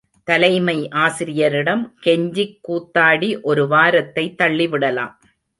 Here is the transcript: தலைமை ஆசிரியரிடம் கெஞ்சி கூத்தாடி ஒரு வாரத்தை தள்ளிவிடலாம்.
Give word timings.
தலைமை 0.27 0.75
ஆசிரியரிடம் 1.01 1.83
கெஞ்சி 2.05 2.45
கூத்தாடி 2.67 3.29
ஒரு 3.41 3.65
வாரத்தை 3.67 4.25
தள்ளிவிடலாம். 4.37 5.13